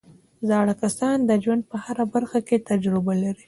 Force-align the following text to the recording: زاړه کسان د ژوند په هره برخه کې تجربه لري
زاړه 0.49 0.73
کسان 0.83 1.17
د 1.29 1.31
ژوند 1.43 1.63
په 1.71 1.77
هره 1.83 2.05
برخه 2.13 2.39
کې 2.47 2.57
تجربه 2.69 3.13
لري 3.23 3.39